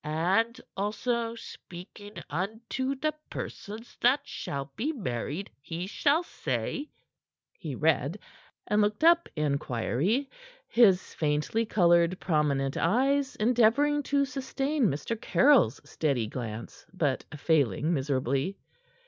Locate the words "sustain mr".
14.25-15.15